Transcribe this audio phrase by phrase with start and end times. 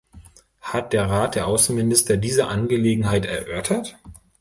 [0.61, 3.99] Hat der Rat der Außenminister diese Angelegenheit erörtert?